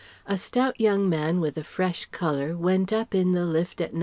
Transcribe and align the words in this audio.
A 0.25 0.35
stout 0.35 0.81
young 0.81 1.07
man 1.07 1.39
with 1.41 1.59
a 1.59 1.63
fresh 1.63 2.05
colour 2.07 2.57
went 2.57 2.91
up 2.91 3.13
in 3.13 3.33
the 3.33 3.45
lift 3.45 3.79
at 3.79 3.93
No. 3.93 3.99